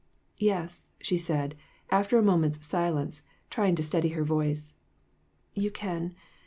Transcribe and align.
"Yes," 0.39 0.89
she 0.99 1.15
said, 1.19 1.53
after 1.91 2.17
a 2.17 2.23
moment's 2.23 2.65
silence, 2.65 3.21
try 3.51 3.67
ing 3.67 3.75
to 3.75 3.83
steady 3.83 4.09
her 4.17 4.23
voice; 4.23 4.73
"you 5.53 5.69
can. 5.69 6.15